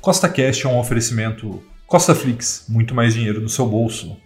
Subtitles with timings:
[0.00, 4.16] Costa Cash é um oferecimento Costa Flix, muito mais dinheiro no seu bolso.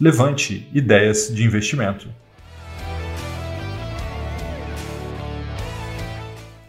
[0.00, 2.08] Levante ideias de investimento.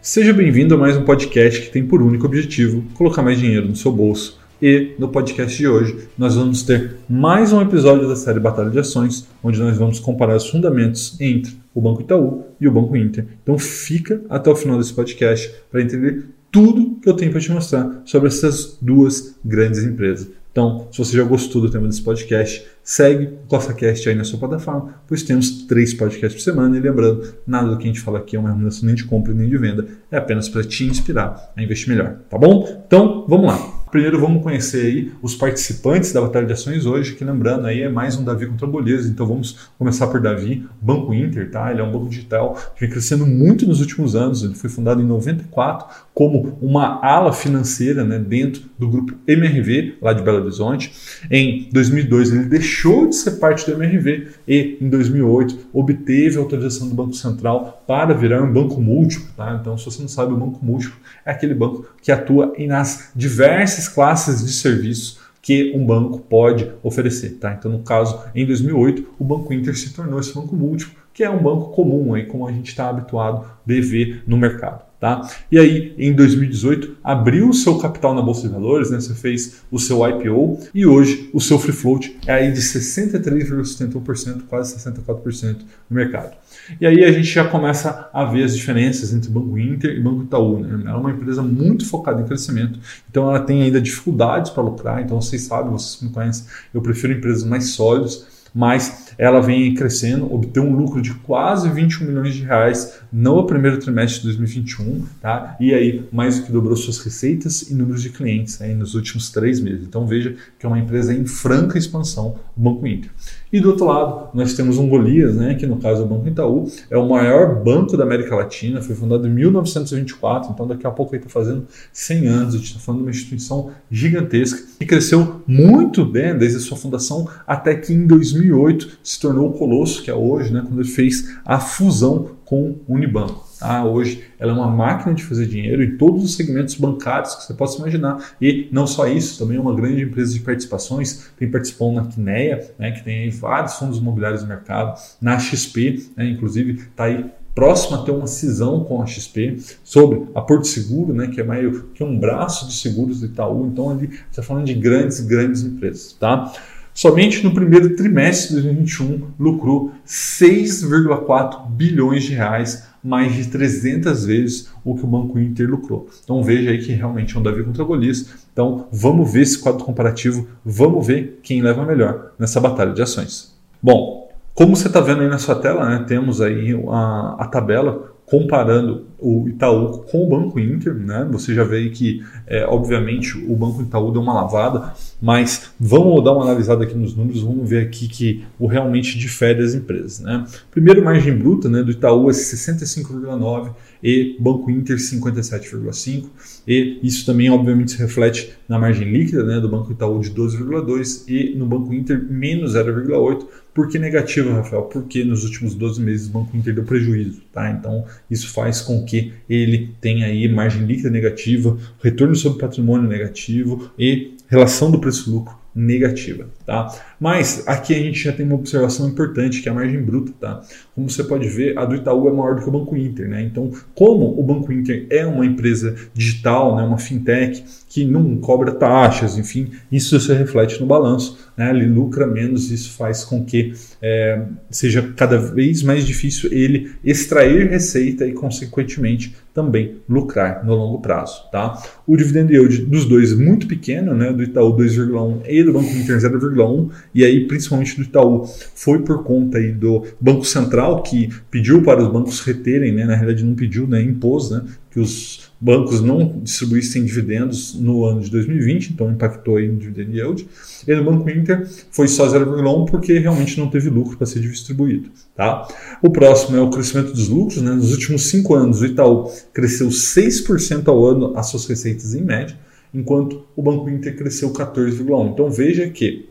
[0.02, 3.74] Seja bem-vindo a mais um podcast que tem por único objetivo colocar mais dinheiro no
[3.74, 4.38] seu bolso.
[4.60, 8.78] E no podcast de hoje nós vamos ter mais um episódio da série Batalha de
[8.78, 13.26] Ações, onde nós vamos comparar os fundamentos entre o Banco Itaú e o Banco Inter.
[13.42, 17.50] Então fica até o final desse podcast para entender tudo que eu tenho para te
[17.50, 20.28] mostrar sobre essas duas grandes empresas.
[20.52, 24.38] Então, se você já gostou do tema desse podcast, segue o CostaCast aí na sua
[24.38, 26.76] plataforma, pois temos três podcasts por semana.
[26.76, 29.32] E lembrando, nada do que a gente fala aqui é uma recomendação nem de compra
[29.32, 32.82] nem de venda, é apenas para te inspirar a investir melhor, tá bom?
[32.84, 33.79] Então, vamos lá.
[33.90, 37.88] Primeiro vamos conhecer aí os participantes da Batalha de Ações hoje, que lembrando aí é
[37.88, 41.72] mais um Davi contra Boleza, então vamos começar por Davi, Banco Inter, tá?
[41.72, 45.02] Ele é um banco digital que vem crescendo muito nos últimos anos, ele foi fundado
[45.02, 50.92] em 94 como uma ala financeira, né, dentro do grupo MRV, lá de Belo Horizonte.
[51.28, 56.88] Em 2002 ele deixou de ser parte do MRV e em 2008 obteve a autorização
[56.88, 59.58] do Banco Central para virar um banco múltiplo, tá?
[59.60, 63.79] Então, se você não sabe, o banco múltiplo é aquele banco que atua nas diversas
[63.80, 67.38] diversas classes de serviços que um banco pode oferecer.
[67.40, 67.54] Tá?
[67.54, 71.30] Então, no caso, em 2008, o Banco Inter se tornou esse banco múltiplo, que é
[71.30, 74.90] um banco comum, aí, como a gente está habituado a ver no mercado.
[75.00, 75.26] Tá?
[75.50, 79.00] E aí, em 2018, abriu o seu capital na Bolsa de Valores, né?
[79.00, 84.42] você fez o seu IPO e hoje o seu free float é aí de 63,71%,
[84.46, 85.56] quase 64%
[85.88, 86.36] no mercado.
[86.78, 90.24] E aí a gente já começa a ver as diferenças entre Banco Inter e Banco
[90.24, 90.60] Itaú.
[90.60, 90.82] Né?
[90.82, 95.00] Ela é uma empresa muito focada em crescimento, então ela tem ainda dificuldades para lucrar,
[95.00, 96.44] então vocês sabem, vocês me conhecem,
[96.74, 102.06] eu prefiro empresas mais sólidas, mas ela vem crescendo, obteve um lucro de quase 21
[102.06, 105.56] milhões de reais no primeiro trimestre de 2021, tá?
[105.60, 109.30] E aí mais do que dobrou suas receitas e números de clientes aí nos últimos
[109.30, 109.86] três meses.
[109.86, 113.10] Então veja que é uma empresa em franca expansão, o Banco Inter.
[113.52, 116.28] E do outro lado, nós temos um Golias, né, que no caso é o Banco
[116.28, 120.90] Itaú, é o maior banco da América Latina, foi fundado em 1924, então daqui a
[120.90, 124.86] pouco ele está fazendo 100 anos, a gente está falando de uma instituição gigantesca que
[124.86, 130.02] cresceu muito bem desde a sua fundação até que em 2008 se tornou o Colosso,
[130.02, 133.48] que é hoje, né, quando ele fez a fusão com o Unibanco.
[133.58, 133.84] Tá?
[133.84, 137.54] Hoje ela é uma máquina de fazer dinheiro em todos os segmentos bancários que você
[137.54, 138.34] possa imaginar.
[138.40, 141.30] E não só isso, também é uma grande empresa de participações.
[141.38, 146.26] Tem participado na Quineia, né, que tem vários fundos imobiliários no mercado, na XP, né,
[146.26, 151.12] inclusive está aí próximo a ter uma cisão com a XP sobre a Porto Seguro,
[151.12, 153.66] né, que é meio que um braço de seguros do Itaú.
[153.66, 156.52] Então ali está falando de grandes, grandes empresas, tá?
[156.92, 164.68] Somente no primeiro trimestre de 2021 lucrou 6,4 bilhões de reais, mais de 300 vezes
[164.84, 166.08] o que o Banco Inter lucrou.
[166.22, 168.26] Então veja aí que realmente é um Davi contra Golias.
[168.52, 173.54] Então vamos ver esse quadro comparativo, vamos ver quem leva melhor nessa batalha de ações.
[173.82, 178.12] Bom, como você está vendo aí na sua tela, né, temos aí a, a tabela
[178.30, 181.28] comparando o Itaú com o Banco Inter, né?
[181.32, 186.32] Você já vê que, é, obviamente, o Banco Itaú deu uma lavada, mas vamos dar
[186.32, 190.46] uma analisada aqui nos números, vamos ver aqui que o realmente difere as empresas, né?
[190.70, 196.26] Primeiro, margem bruta, né, do Itaú é 65,9 e Banco Inter 57,5
[196.66, 201.24] e isso também, obviamente, se reflete na margem líquida, né, do Banco Itaú de 12,2
[201.28, 203.44] e no Banco Inter menos 0,8
[203.80, 204.82] por que negativo, Rafael?
[204.82, 207.70] Porque nos últimos 12 meses o Banco Inter deu prejuízo, tá?
[207.70, 213.90] Então isso faz com que ele tenha aí margem líquida negativa, retorno sobre patrimônio negativo
[213.98, 216.92] e relação do preço-lucro negativa, tá?
[217.18, 220.62] Mas aqui a gente já tem uma observação importante que é a margem bruta, tá?
[220.94, 223.42] Como você pode ver, a do Itaú é maior do que o Banco Inter, né?
[223.42, 228.72] Então, como o Banco Inter é uma empresa digital, né, uma fintech que não cobra
[228.72, 231.68] taxas, enfim, isso se reflete no balanço, né?
[231.68, 234.40] Ele lucra menos, isso faz com que é,
[234.70, 241.42] seja cada vez mais difícil ele extrair receita e, consequentemente, também lucrar no longo prazo,
[241.52, 241.82] tá?
[242.06, 244.32] O dividend yield dos dois muito pequeno, né?
[244.32, 249.22] Do Itaú 2,1 e do Banco Inter 0,1 e aí principalmente do Itaú foi por
[249.22, 253.04] conta aí do Banco Central que pediu para os bancos reterem, né?
[253.04, 254.00] Na realidade não pediu, né?
[254.00, 254.62] Impôs, né?
[254.90, 260.16] Que os bancos não distribuíssem dividendos no ano de 2020, então impactou aí no dividend
[260.16, 260.48] yield.
[260.88, 265.10] E no Banco Inter foi só 0,1 porque realmente não teve lucro para ser distribuído.
[265.36, 265.68] Tá?
[266.02, 267.60] O próximo é o crescimento dos lucros.
[267.60, 267.72] Né?
[267.72, 272.56] Nos últimos cinco anos, o Itaú cresceu 6% ao ano as suas receitas em média,
[272.94, 275.32] enquanto o Banco Inter cresceu 14,1%.
[275.32, 276.30] Então veja que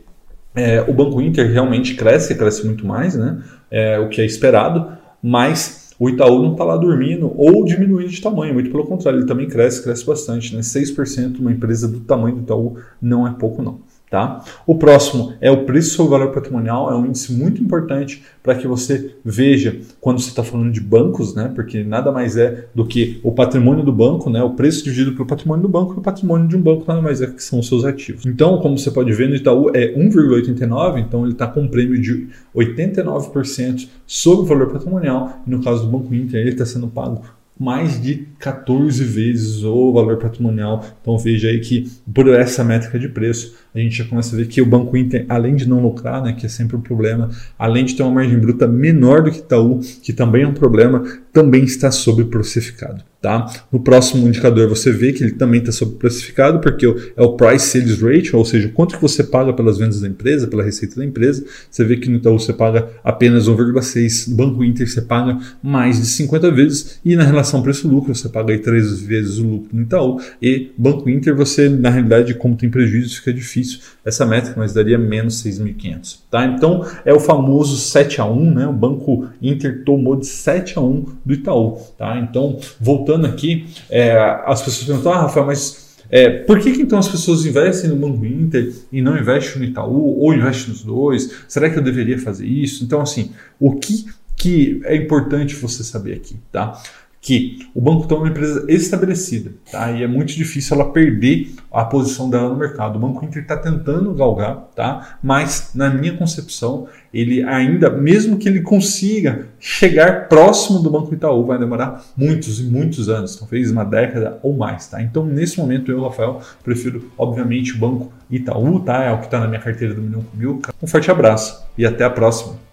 [0.56, 3.40] é, o Banco Inter realmente cresce, cresce muito mais, né?
[3.70, 8.22] É, o que é esperado, mas o Itaú não está lá dormindo ou diminuindo de
[8.22, 10.56] tamanho, muito pelo contrário, ele também cresce, cresce bastante.
[10.56, 10.62] Né?
[10.62, 13.80] 6% uma empresa do tamanho do Itaú não é pouco não.
[14.10, 14.42] Tá?
[14.66, 18.56] O próximo é o preço sobre o valor patrimonial, é um índice muito importante para
[18.56, 21.52] que você veja quando você está falando de bancos, né?
[21.54, 24.42] porque nada mais é do que o patrimônio do banco, né?
[24.42, 27.22] o preço dividido pelo patrimônio do banco, e o patrimônio de um banco nada mais
[27.22, 28.26] é que são os seus ativos.
[28.26, 32.00] Então, como você pode ver no Itaú, é 1,89, então ele está com um prêmio
[32.02, 36.88] de 89% sobre o valor patrimonial, e no caso do Banco Inter, ele está sendo
[36.88, 37.22] pago
[37.60, 40.82] mais de 14 vezes o valor patrimonial.
[41.02, 44.48] Então veja aí que por essa métrica de preço, a gente já começa a ver
[44.48, 47.28] que o Banco Inter, além de não lucrar, né, que é sempre um problema,
[47.58, 51.04] além de ter uma margem bruta menor do que Itaú, que também é um problema,
[51.34, 53.04] também está sobreprecificado.
[53.20, 53.52] Tá?
[53.70, 58.00] No próximo indicador você vê que ele também está sobreprecificado, porque é o Price Sales
[58.00, 61.44] Ratio, ou seja, quanto que você paga pelas vendas da empresa, pela receita da empresa.
[61.70, 66.00] Você vê que no Itaú você paga apenas 1,6, no Banco Inter você paga mais
[66.00, 69.82] de 50 vezes, e na relação preço-lucro você paga aí 3 vezes o lucro no
[69.82, 74.72] Itaú, e Banco Inter você, na realidade, como tem prejuízo, fica difícil essa métrica, mas
[74.72, 76.20] daria menos 6.500.
[76.30, 76.46] Tá?
[76.46, 78.66] Então é o famoso 7 a 1, né?
[78.66, 81.78] o Banco Inter tomou de 7 a 1 do Itaú.
[81.98, 82.18] Tá?
[82.18, 84.16] Então, voltando voltando aqui, é,
[84.46, 87.96] as pessoas perguntam, ah, Rafael, mas é, por que, que, então as pessoas investem no
[87.96, 91.30] Banco Inter e não investem no Itaú, ou investem nos dois?
[91.48, 92.84] Será que eu deveria fazer isso?
[92.84, 96.80] Então, assim, o que, que é importante você saber aqui, tá?
[97.20, 99.90] Que o Banco Itaú é uma empresa estabelecida, tá?
[99.92, 102.96] E é muito difícil ela perder a posição dela no mercado.
[102.96, 105.18] O Banco Inter está tentando galgar, tá?
[105.22, 111.44] Mas na minha concepção, ele ainda, mesmo que ele consiga chegar próximo do Banco Itaú,
[111.44, 115.02] vai demorar muitos e muitos anos, talvez uma década ou mais, tá?
[115.02, 119.04] Então, nesse momento, eu, Rafael, prefiro, obviamente, o Banco Itaú, tá?
[119.04, 120.62] É o que está na minha carteira do Milhão com Mil.
[120.82, 122.69] Um forte abraço e até a próxima.